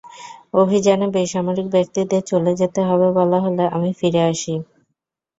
অভিযানে 0.53 1.07
বেসামরিক 1.15 1.67
ব্যক্তিদের 1.75 2.21
চলে 2.31 2.51
যেতে 2.61 2.81
হবে 2.83 3.07
বলা 3.17 3.37
হলে 3.39 3.63
আমি 3.75 3.91
ফিরে 3.99 4.21
আসি। 4.31 4.53